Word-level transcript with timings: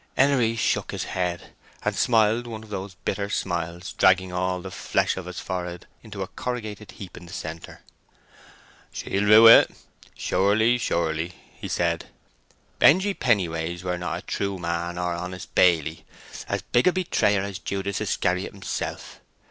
Henery 0.17 0.55
shook 0.55 0.89
his 0.93 1.03
head, 1.03 1.51
and 1.85 1.95
smiled 1.95 2.47
one 2.47 2.63
of 2.63 2.69
the 2.71 2.89
bitter 3.05 3.29
smiles, 3.29 3.93
dragging 3.93 4.33
all 4.33 4.59
the 4.59 4.71
flesh 4.71 5.15
of 5.15 5.27
his 5.27 5.39
forehead 5.39 5.85
into 6.01 6.23
a 6.23 6.27
corrugated 6.27 6.93
heap 6.93 7.15
in 7.15 7.27
the 7.27 7.31
centre. 7.31 7.83
"She'll 8.91 9.25
rue 9.25 9.45
it—surely, 9.45 10.79
surely!" 10.79 11.33
he 11.53 11.67
said. 11.67 12.05
"Benjy 12.79 13.13
Pennyways 13.13 13.83
were 13.83 13.99
not 13.99 14.17
a 14.17 14.25
true 14.25 14.57
man 14.57 14.97
or 14.97 15.13
an 15.13 15.19
honest 15.19 15.53
baily—as 15.53 16.63
big 16.71 16.87
a 16.87 16.91
betrayer 16.91 17.43
as 17.43 17.59
Judas 17.59 18.01
Iscariot 18.01 18.53
himself. 18.53 19.19